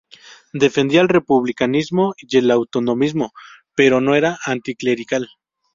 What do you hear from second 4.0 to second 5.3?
no era anticlerical.